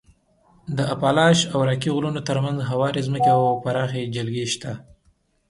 د 0.77 0.79
اپالاش 0.95 1.37
او 1.53 1.59
راکي 1.69 1.89
غرونو 1.95 2.21
تر 2.29 2.37
منځ 2.45 2.57
هوارې 2.69 3.05
ځمکې 3.07 3.31
او 3.37 3.43
پراخې 3.63 4.11
جلګې 4.15 4.45
شته. 4.53 4.71